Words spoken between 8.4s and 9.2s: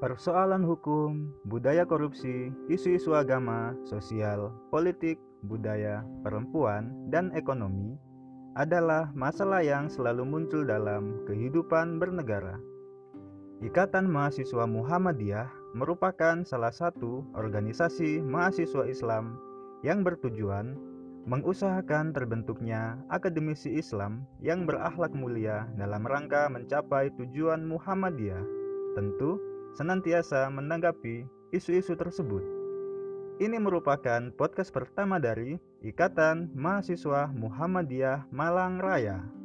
adalah